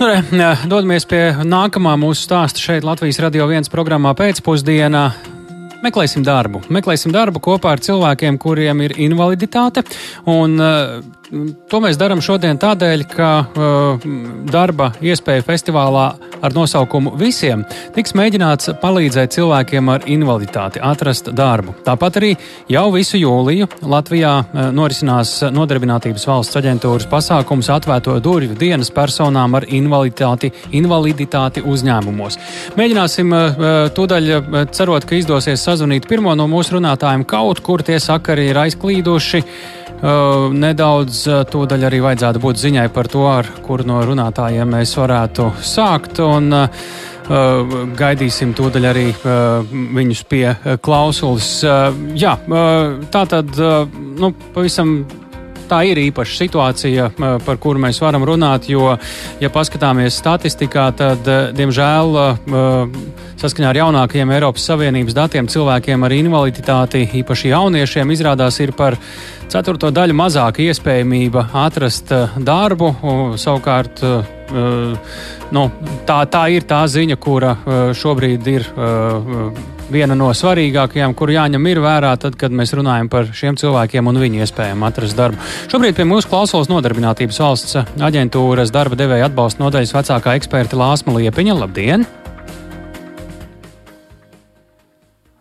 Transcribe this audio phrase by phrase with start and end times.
[0.00, 5.02] Nu, dodamies pie nākamā mūsu stāsta šeit Latvijas radio viens programmā pēcpusdienā.
[5.84, 6.62] Meklēsim darbu.
[6.72, 9.84] Meklēsim darbu kopā ar cilvēkiem, kuriem ir invaliditāte.
[10.24, 11.02] Un, uh,
[11.70, 14.08] to mēs darām šodien tādēļ, ka uh,
[14.50, 16.06] darba iespēja festivālā
[16.40, 17.62] ar nosaukumu Visiem
[17.94, 21.76] tiks mēģināts palīdzēt cilvēkiem ar invaliditāti atrast darbu.
[21.86, 22.32] Tāpat arī
[22.72, 29.68] jau visu jūliju Latvijā uh, norisinās Nodarbinātības valsts aģentūras pasākums atvērto durvju dienas personām ar
[29.70, 30.50] invaliditāti,
[30.80, 32.40] invaliditāti uzņēmumos.
[32.80, 34.32] Mēģināsim uh, tūdaļ
[34.74, 39.44] cerot, ka izdosies sazvanīt pirmo no mūsu runātājiem kaut kur tie sakari ir aizklīduši.
[40.00, 44.94] Uh, nedaudz uh, tūdaļ arī vajadzētu būt ziņai par to, ar kuru no runātājiem mēs
[44.98, 46.20] varētu sākt.
[46.24, 46.84] Un, uh,
[47.30, 51.50] uh gaidīsim tūdaļ arī uh, viņus pie uh, klausulas.
[52.18, 52.36] Jā,
[53.12, 53.58] tā tad,
[54.20, 54.94] nu, pavisam
[55.70, 57.08] tā ir īpaša situācija,
[57.46, 58.96] par kuru mēs varam runāt, jo,
[59.40, 62.16] ja paskatāmies statistikā, tad, diemžēl,
[63.40, 68.98] saskaņā ar jaunākajiem Eiropas Savienības datiem cilvēkiem ar invaliditāti, īpaši jauniešiem, izrādās ir par
[69.50, 72.92] ceturto daļu mazāka iespējamība atrast darbu.
[73.40, 74.04] Savukārt,
[75.56, 75.66] nu,
[76.06, 77.56] tā, tā ir tā ziņa, kura
[77.96, 78.68] šobrīd ir
[79.90, 84.44] viena no svarīgākajām, kur jāņem vērā, tad, kad mēs runājam par šiem cilvēkiem un viņu
[84.44, 85.42] iespējām atrast darbu.
[85.72, 91.58] Šobrīd pie mūsu klausulas nodarbinātības valsts aģentūras darba devēja atbalsta nodaļas vecākā eksperta Lāsma Liepiņa.
[91.64, 92.06] Labdien!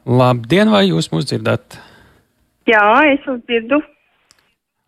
[0.09, 1.77] Labdien, vai jūs mūs dzirdat?
[2.69, 3.81] Jā, es jūs dzirdu.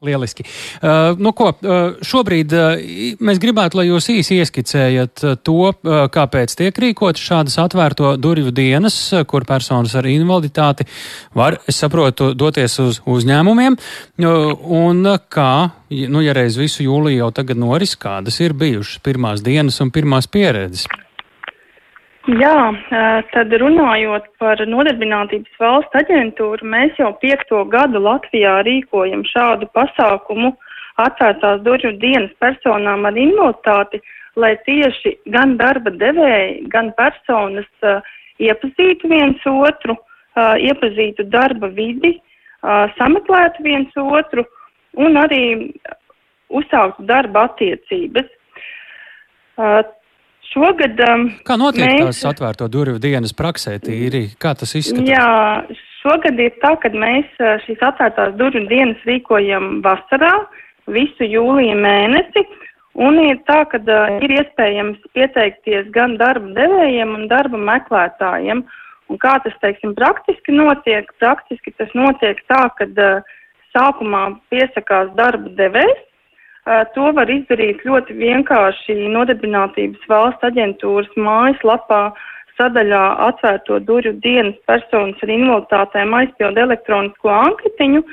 [0.02, 0.42] Lieliski.
[0.82, 2.80] Uh, nu, ko, uh, šobrīd uh,
[3.22, 8.50] mēs gribētu, lai jūs īsi ieskicējat uh, to, uh, kāpēc tiek rīkot šādas atvērto durvju
[8.50, 10.88] dienas, uh, kur personas ar invaliditāti
[11.38, 13.78] var, es saprotu, doties uz uzņēmumiem,
[14.26, 15.54] un kā,
[15.94, 20.26] nu, ja reiz visu jūliju jau tagad noris, kādas ir bijušas pirmās dienas un pirmās
[20.26, 20.90] pieredzes.
[22.30, 22.70] Jā,
[23.34, 30.52] tad runājot par nodarbinātības valsts aģentūru, mēs jau piekto gadu Latvijā rīkojam šādu pasākumu
[31.02, 34.04] atvērtās durvju dienas personām ar invaliditāti,
[34.38, 38.06] lai tieši gan darba devēji, gan personas uh,
[38.38, 42.20] iepazītu viens otru, uh, iepazītu darba vidi,
[42.62, 44.46] uh, sameklētu viens otru
[44.94, 45.74] un arī
[46.54, 48.30] uzsāktu darba attiecības.
[50.52, 51.00] Šogad.
[51.08, 52.20] Um, kā notiek mēs...
[52.20, 54.26] tās atvērto durvju dienas praksē, tīri?
[54.42, 55.08] Kā tas izskatās?
[55.08, 60.34] Jā, šogad ir tā, ka mēs uh, šīs atvērtās durvju dienas rīkojam vasarā,
[60.92, 62.44] visu jūlija mēnesi.
[63.00, 68.66] Un ir tā, ka uh, ir iespējams pieteikties gan darba devējiem un darba meklētājiem.
[69.12, 71.08] Un kā tas, teiksim, praktiski notiek?
[71.24, 73.36] Praktiski tas notiek tā, ka uh,
[73.72, 76.08] sākumā piesakās darba devējs,
[76.70, 82.02] To var izdarīt ļoti vienkārši nodarbinātības valsts aģentūras mājaslapā
[82.60, 88.04] sadaļā atvērto durvju dienas personas ar invaliditātēm aizpild elektronisko anketiņu,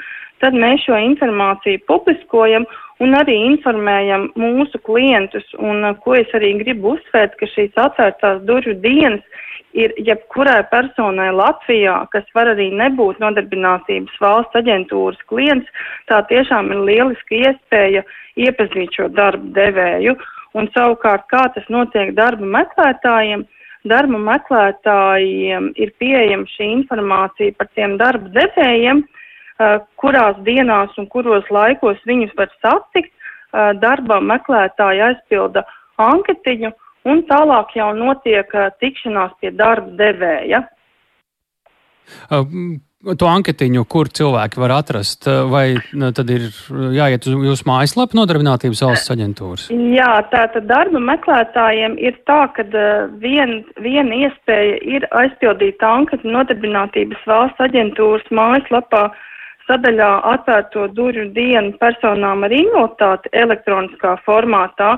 [0.40, 2.64] tad mēs šo informāciju publiskojam
[3.04, 5.46] un arī informējam mūsu klientus.
[5.58, 9.44] Un ko es arī gribu uzsvērt, ka šīs atvērtās durvju dienas
[9.78, 15.68] ir jebkurai personai Latvijā, kas var arī nebūt nodarbinātības valsts aģentūras klients,
[16.08, 18.02] tā tiešām ir lieliska iespēja
[18.40, 20.16] iepazīt šo darbu devēju.
[20.56, 23.44] Un savukārt, kā tas notiek darba meklētājiem,
[23.86, 29.17] darba meklētājiem ir pieejama šī informācija par tiem darba devējiem, uh,
[29.98, 33.14] kurās dienās un kuros laikos viņus var satikt.
[33.48, 35.62] Uh, darba meklētāji aizpilda
[36.04, 36.68] anketiņu
[37.08, 40.66] un tālāk jau notiek uh, tikšanās pie darba devēja.
[42.28, 42.44] Uh,
[43.18, 45.78] to anketiņu, kur cilvēki var atrast, vai
[46.16, 46.48] tad ir
[46.96, 49.68] jāiet uz jūsu mājaslapu nodarbinātības valsts aģentūras?
[49.70, 52.66] Jā, tātad darba meklētājiem ir tā, ka
[53.22, 59.06] vien, viena iespēja ir aizpildīt anketu nodarbinātības valsts aģentūras mājaslapā
[59.68, 64.96] sadaļā atvērto durvju dienu personām ar invaliditāti elektroniskā formātā,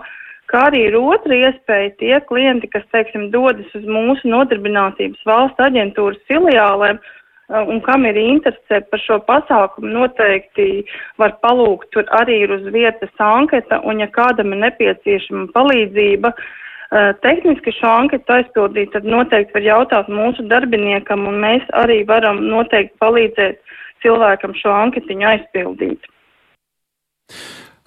[0.50, 6.22] kā arī ir otra iespēja tie klienti, kas, teiksim, dodas uz mūsu nodarbinātības valsts aģentūras
[6.30, 7.02] filiālēm,
[7.50, 10.84] Uh, un kam ir interese par šo pasākumu, noteikti
[11.18, 17.08] var palūgt, tur arī ir uz vietas anketa, un ja kādam ir nepieciešama palīdzība, uh,
[17.26, 22.94] tehniski šo anketu aizpildīt, tad noteikti var jautāt mūsu darbiniekam, un mēs arī varam noteikti
[23.02, 23.58] palīdzēt
[24.04, 26.10] cilvēkam šo anketiņu aizpildīt.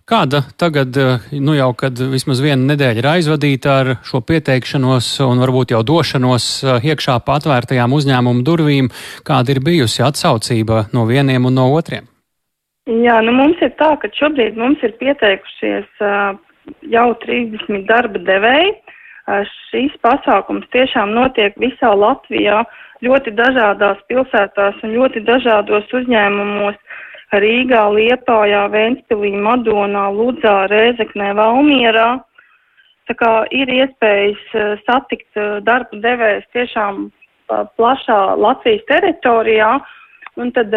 [0.04, 5.39] Kāda tagad, eh, nu jau kad vismaz viena nedēļa ir aizvadīta ar šo pieteikšanos un
[5.39, 8.89] varbūt jau došanos eh, iekšā pa atvērtajām uzņēmumu durvīm,
[9.24, 12.10] kāda ir bijusi atsaucība no vieniem un no otriem?
[12.83, 16.36] Jā, nu mums ir tā, ka šobrīd mums ir pieteikušies uh,
[16.92, 18.74] jau 30 darba devēji.
[19.28, 22.66] Šīs pasākums tiešām notiek visā Latvijā,
[23.04, 26.75] ļoti dažādās pilsētās un ļoti dažādos uzņēmumos.
[27.34, 32.20] Rīgā, Liepājā, Ventspilī, Madonā, Ludzā, Rēzeknē, Valmierā.
[33.10, 34.44] Tā kā ir iespējas
[34.86, 37.08] satikt darba devējs tiešām
[37.50, 39.74] plašā Latvijas teritorijā.
[40.38, 40.74] Un tad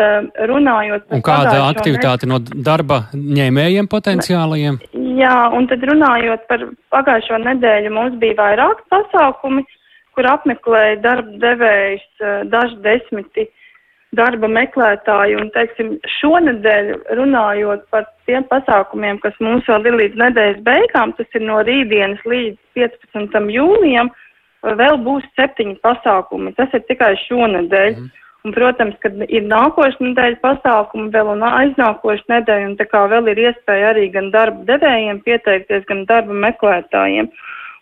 [0.49, 1.17] runājot par.
[1.17, 4.81] Un kāda aktivitāte no darba ņēmējiem potenciālajiem?
[5.17, 9.63] Jā, un tad runājot par pagājušo nedēļu mums bija vairāk pasākumi,
[10.17, 13.47] kur apmeklēja darba devējs daži desmiti
[14.17, 15.37] darba meklētāji.
[15.41, 21.39] Un, teiksim, šonedēļ runājot par tiem pasākumiem, kas mums vēl ir līdz nedēļas beigām, tas
[21.39, 23.41] ir no rītdienas līdz 15.
[23.57, 24.13] jūlijam,
[24.67, 26.55] vēl būs septiņi pasākumi.
[26.59, 27.91] Tas ir tikai šonedēļ.
[27.97, 28.15] Mm.
[28.47, 33.33] Un, protams, kad ir nākošais nedēļa pasākumi vēl un aiznākošais nedēļa, un tā kā vēl
[33.33, 37.27] ir iespēja arī gan darba devējiem pieteikties, gan darba meklētājiem.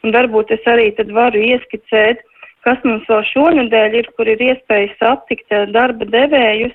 [0.05, 2.23] Un varbūt es arī tad varu ieskicēt,
[2.65, 6.73] kas mums vēl šonedēļ ir, kur ir iespēja satikt eh, darba devējus,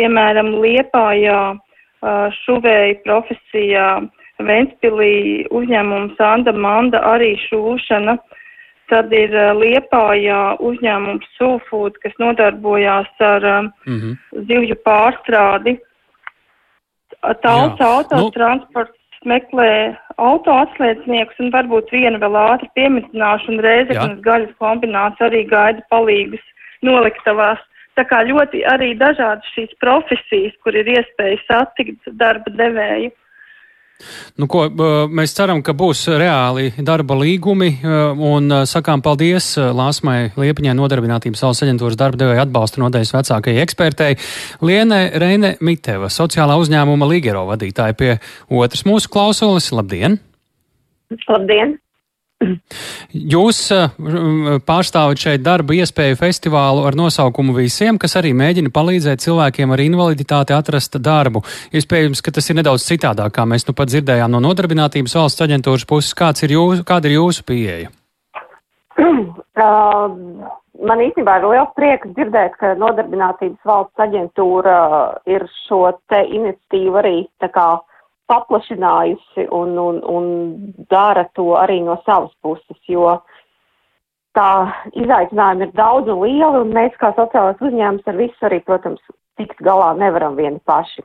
[0.00, 3.90] piemēram, Liepājā, eh, šuvēja profesijā,
[4.40, 8.16] Ventspilī uzņēmums Anda Manda arī šūšana.
[8.90, 14.16] Tad ir uh, Liepājā uzņēmums Sulfood, kas nodarbojās ar mm -hmm.
[14.48, 15.78] zivju pārstrādi.
[17.42, 19.30] Tauta autotransports nu.
[19.30, 25.82] meklē auto atslēdzniekus un varbūt vienu vēl ātri piemitināšu un reizeknas gaļas kombināciju arī gaida
[25.92, 26.44] palīgus
[26.82, 27.60] noliktavās.
[27.98, 33.10] Tā kā ļoti arī dažādas šīs profesijas, kur ir iespēja satikt darba devēju.
[34.40, 34.66] Nu, ko,
[35.10, 37.72] mēs ceram, ka būs reāli darba līgumi
[38.30, 44.16] un sakām paldies Lāsmai Liepiņai nodarbinātības valsts aģentūras darba devēja atbalsta nodeļas vecākajai ekspertei
[44.64, 48.16] Liene Reine Miteva, sociālā uzņēmuma Ligero vadītāja pie
[48.48, 49.70] otras mūsu klausulis.
[49.74, 50.20] Labdien!
[51.28, 51.78] Labdien!
[52.40, 53.90] Jūs uh,
[54.64, 60.56] pārstāvat šeit darba iespēju festivālu ar nosaukumu Visiem, kas arī mēģina palīdzēt cilvēkiem ar invaliditāti
[60.56, 61.42] atrast darbu.
[61.76, 65.84] Iespējams, ka tas ir nedaudz citādāk, kā mēs nu pat dzirdējām no nodarbinātības valsts aģentūras
[65.90, 66.16] puses.
[66.16, 67.92] Kāds ir jūsu, kāda ir jūsu pieeja?
[69.60, 70.14] Uh,
[70.86, 74.76] man īstenībā ir liels prieks dzirdēt, ka nodarbinātības valsts aģentūra
[75.28, 77.66] ir šo te iniciatīvu arī tā kā
[78.30, 80.30] paplašinājusi un, un, un
[80.92, 83.18] dara to arī no savas puses, jo
[84.38, 84.50] tā
[84.94, 89.02] izaicinājumi ir daudz un lieli, un mēs kā sociālais uzņēmums ar visu arī, protams,
[89.40, 91.02] tikt galā nevaram vieni paši.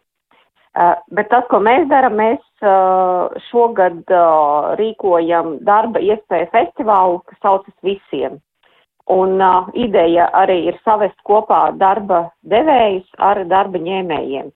[0.75, 7.39] Uh, bet tas, ko mēs darām, mēs uh, šogad uh, rīkojam darba iespēju festivālu, kas
[7.45, 8.41] saucas visiem.
[9.07, 9.37] Un
[9.77, 14.49] ideja arī ir savest kopā darba devējus ar darba ņēmējiem.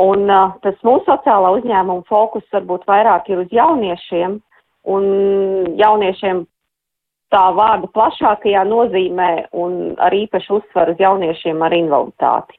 [0.00, 4.38] Un uh, tas mūsu sociālā uzņēmuma fokus varbūt vairāk ir uz jauniešiem
[4.88, 5.04] un
[5.78, 6.46] jauniešiem
[7.32, 12.58] tā vārda plašākajā nozīmē un ar īpašu uzsvaru uz jauniešiem ar invaliditāti.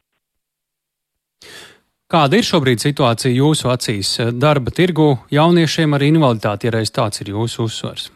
[2.14, 7.34] Kāda ir šobrīd situācija jūsu acīs darba tirgu jauniešiem ar invaliditāti, ja reiz tāds ir
[7.34, 8.12] jūsu uzsvars?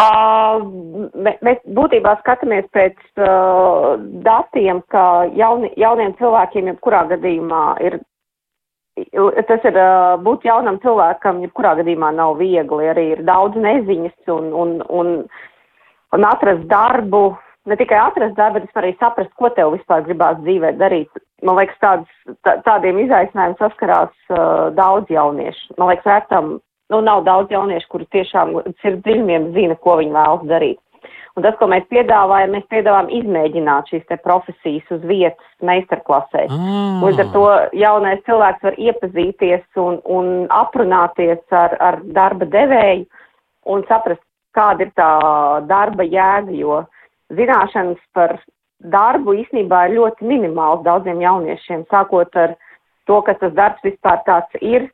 [0.00, 2.96] Mēs būtībā skatāmies pēc
[4.24, 7.98] datiem, ka jauni, jauniem cilvēkiem jebkurā gadījumā ir,
[9.50, 9.78] tas ir
[10.24, 15.12] būt jaunam cilvēkam jebkurā gadījumā nav viegli, arī ir daudz neziņas un, un, un,
[16.16, 17.36] un atrast darbu,
[17.68, 21.22] ne tikai atrast darbu, bet arī saprast, ko tev vispār gribās dzīvē darīt.
[21.44, 25.74] Man liekas, tāds, tā, tādiem izaicinājumiem saskarās uh, daudz jauniešu.
[25.76, 26.52] Man liekas, vērtam
[26.90, 30.80] nu, nav daudz jauniešu, kuri tiešām sirds dziļumiem zina, ko viņi vēlas darīt.
[31.32, 36.44] Un tas, ko mēs piedāvājam, mēs piedāvājam izmēģināt šīs te profesijas uz vietas meistarklasē.
[36.50, 36.98] Mm.
[37.06, 37.44] Līdz ar to
[37.80, 43.06] jaunais cilvēks var iepazīties un, un aprunāties ar, ar darba devēju
[43.72, 44.20] un saprast,
[44.52, 45.12] kāda ir tā
[45.70, 46.82] darba jēga, jo
[47.32, 48.36] zināšanas par
[48.92, 52.56] darbu īstenībā ir ļoti minimāls daudziem jauniešiem, sākot ar
[53.08, 54.90] to, kas tas darbs vispār tāds ir,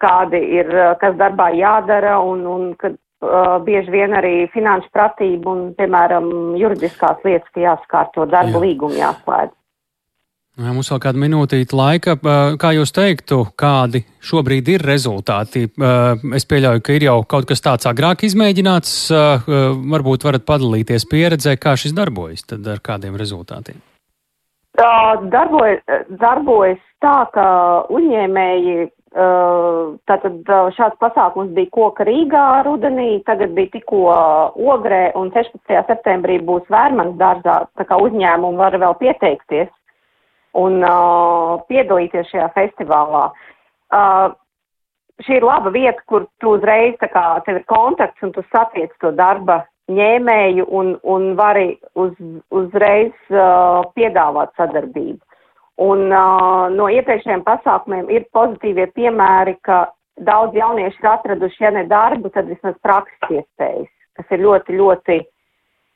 [0.00, 5.64] kādi ir, kas darbā jādara un, un kad uh, bieži vien arī finanšu pratība un,
[5.78, 6.30] piemēram,
[6.60, 8.66] juridiskās lietas, ka jāskārto darba Jā.
[8.66, 9.56] līgumu jāslēdz.
[10.60, 12.14] Jā, mums vēl kāda minūtīta laika.
[12.18, 15.62] Eh, kā jūs teiktu, kādi šobrīd ir rezultāti?
[16.36, 18.92] Es pieļauju, ka ir jau kaut kas tāds agrāk izmēģināts.
[19.94, 23.80] Varbūt varat padalīties pieredzē, kā šis darbojas, tad ar kādiem rezultātiem?
[24.76, 25.80] Darbojas,
[26.20, 27.46] darbojas tā, ka
[27.88, 34.04] uzņēmēji Tātad šāds pasākums bija koka Rīgā rudenī, tagad bija tikko
[34.54, 35.58] ogrē un 16.
[35.88, 39.66] septembrī būs vērmans dārzā, tā kā uzņēmumi var vēl pieteikties
[40.58, 43.24] un uh, piedalīties šajā festivālā.
[43.90, 44.30] Uh,
[45.26, 48.94] šī ir laba vieta, kur tu uzreiz, tā kā tev ir kontakts un tu satiec
[49.02, 52.14] to darba ņēmēju un, un vari uz,
[52.54, 55.18] uzreiz uh, piedāvāt sadarbību.
[55.80, 59.86] Un uh, no iepriekšējiem pasākumiem ir pozitīvie piemēri, ka
[60.20, 65.18] daudz jaunieši ir atraduši, ja ne darbu, tad vismaz prakses iespējas, kas ir ļoti, ļoti,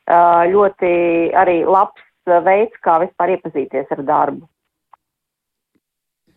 [0.08, 0.94] uh, ļoti
[1.36, 4.48] arī labs veids, kā vispār iepazīties ar darbu.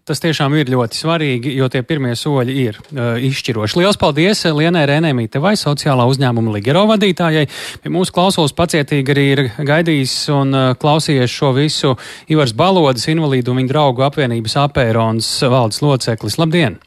[0.07, 3.75] Tas tiešām ir ļoti svarīgi, jo tie pirmie soļi ir uh, izšķiroši.
[3.81, 7.41] Lielas paldies Lienai Rēnēmītevai, sociālā uzņēmuma Ligero vadītājai.
[7.83, 11.91] Pie mūsu klausulas pacietīgi arī ir gaidījis un uh, klausījies šo visu
[12.31, 16.37] Ivars Balodas, invalīdu un viņa draugu apvienības apērons valdes loceklis.
[16.39, 16.77] Labdien!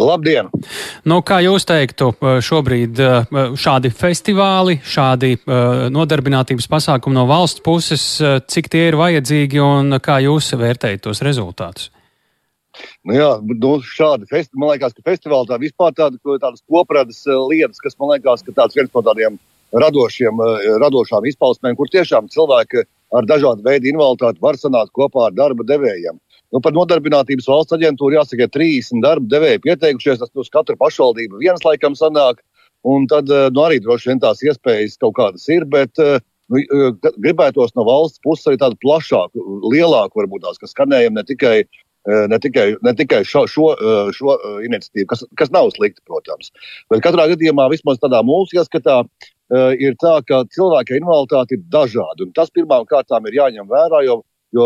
[0.00, 0.48] Labdien!
[1.04, 2.08] Nu, kā jūs teiktu,
[2.42, 3.02] šobrīd
[3.60, 5.36] šādi festivāli, šādi
[5.92, 8.06] nodarbinātības pasākumi no valsts puses,
[8.48, 11.92] cik tie ir vajadzīgi un kā jūs vērtējat tos rezultātus?
[13.06, 17.40] Nu jā, nu, šādi festivāli, man liekas, ka festivāli tā vispār tāda, tādas kopradas eh,
[17.52, 19.38] lietas, kas man liekas, ka tāds viens no tādiem
[19.84, 25.36] radošiem, eh, radošām izpausmēm, kur tiešām cilvēki ar dažādu veidu invaliditāti var sanākt kopā ar
[25.36, 26.18] darba devējiem.
[26.54, 31.62] Nu, par nodarbinātības valsts aģentūru jāsaka, 30 darba devēji pieteikušies, tas uz katru pašvaldību viens
[31.66, 32.42] laikam sanāk,
[32.86, 36.60] un tad eh, nu, arī droši vien tās iespējas kaut kādas ir, bet nu,
[37.22, 41.56] gribētos no valsts puses arī tādu plašāku, lielāku varbūt tās, kas skanējam ne tikai
[42.06, 46.52] ne tikai, ne tikai šo, šo, eh, šo eh, iniciatīvu, kas, kas nav slikti, protams.
[46.92, 49.04] Bet katrā gadījumā, vismaz tādā mūsu ieskatā,
[49.76, 52.24] ir tā, ka cilvēka invaliditāte ir dažāda.
[52.34, 54.22] Tas pirmām kārtām ir jāņem vērā, jo,
[54.56, 54.64] jo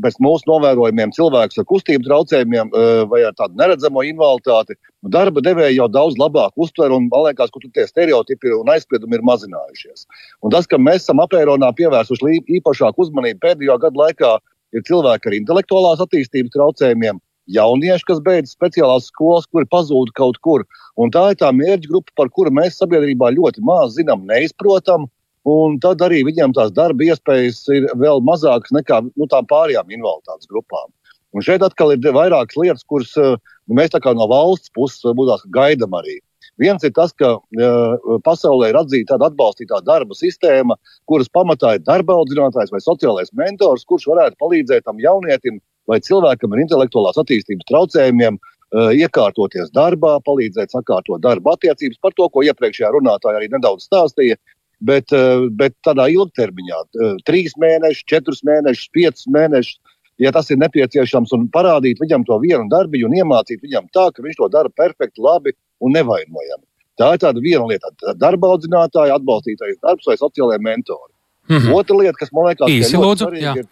[0.00, 2.72] pēc mūsu novērojumiem cilvēks ar kustību traucējumiem
[3.10, 4.78] vai ar tādu neredzamo invaliditāti
[5.12, 9.26] darba devēja jau daudz labāk uztver un man liekas, ka tie stereotipi un aizspriedumi ir
[9.28, 10.08] mazinājušies.
[10.40, 14.34] Un tas, ka mēs esam apēronā pievērsuši īpašāku uzmanību pēdējo gadu laikā,
[14.74, 17.20] ir cilvēki ar intelektuālās attīstības traucējumiem,
[17.54, 20.64] jaunieši, kas beidz speciālās skolas, kuri pazūd kaut kur.
[21.00, 25.08] Un tā ir tā mērķa grupa, par kuru mēs sabiedrībā ļoti maz zinām, neizprotam.
[25.44, 30.48] Un tad arī viņiem tās darba iespējas ir vēl mazākas nekā nu, tām pārējām invaliditātes
[30.48, 30.88] grupām.
[31.36, 36.20] Un šeit atkal ir vairākas lietas, kuras nu, mēs no valsts puses varbūt gaidām arī.
[36.60, 40.76] Viens ir tas, ka uh, pasaulē ir atzīta tāda atbalstītā darba sistēma,
[41.10, 45.58] kuras pamatā ir darba audzinātājs vai sociālais mentors, kurš varētu palīdzēt tam jaunietim
[45.90, 52.28] vai cilvēkam ar intelektuālās attīstības traucējumiem uh, iekārtoties darbā, palīdzēt sakārtot darba attiecības par to,
[52.30, 54.38] ko iepriekšējā runātāja arī nedaudz stāstīja.
[54.84, 56.78] Bet, uh, bet tādā ilgtermiņā,
[57.26, 59.78] trīs mēnešus, četrus mēnešus, piecus mēnešus,
[60.22, 64.22] ja tas ir nepieciešams, un parādīt viņam to vienu darbiņu un iemācīt viņam tā, ka
[64.22, 65.54] viņš to dara perfekti, labi
[65.84, 66.64] un nevainojami.
[66.98, 67.90] Tā ir tāda viena lieta,-
[68.24, 71.12] darba audzinātāja, atbalstītais darbs vai sociālajie mentori.
[71.48, 71.74] Mm -hmm.
[71.74, 73.66] Otra lieta, kas man liekas, Īsi, lūdzu, svarīga, ir,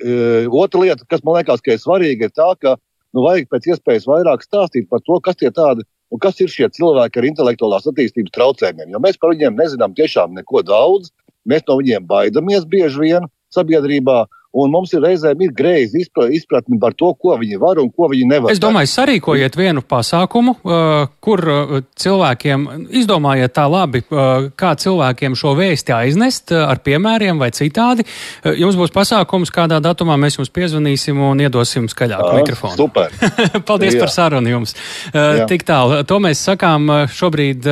[0.00, 2.76] e, otra lieta, kas man liekas, ka ir svarīga, ir tā, ka
[3.12, 6.68] nu, vajag pēc iespējas vairāk stāstīt par to, kas tie tādi un kas ir šie
[6.68, 8.92] cilvēki ar intelektuālās attīstības traucējumiem.
[8.92, 11.10] Jo mēs par viņiem nezinām tiešām neko daudz,
[11.48, 14.26] mēs no viņiem baidamies bieži vien sabiedrībā.
[14.52, 18.26] Un mums ir reizēm ir greizi izpratni par to, ko viņi var un ko viņi
[18.28, 18.52] nevar.
[18.52, 22.66] Es domāju, sarīkojiet vienu pasākumu, uh, kur uh, cilvēkiem
[23.00, 28.04] izdomājiet tā labi, uh, kā cilvēkiem šo vēsti aiznest ar piemēriem vai citādi.
[28.44, 32.76] Jums būs pasākums, kādā datumā mēs jums piezvanīsim un iedosim skaļāku ah, mikrofonu.
[32.76, 33.16] Super!
[33.68, 34.02] Paldies Jā.
[34.04, 34.76] par sarunu jums!
[35.16, 35.48] Jā.
[35.48, 36.02] Tik tālu.
[36.08, 37.64] To mēs sakām šobrīd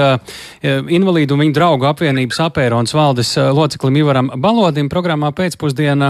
[0.65, 6.09] invalīdu un viņu draugu apvienības apērons valdes loceklim Ivaram Balodim programmā pēcpusdienā.